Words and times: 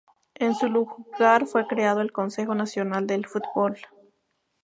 En 0.33 0.55
su 0.55 0.67
lugar 0.67 1.45
fue 1.45 1.67
creado 1.67 2.01
el 2.01 2.11
Consejo 2.11 2.55
Nacional 2.55 3.05
de 3.05 3.21
Fútbol. 3.21 3.77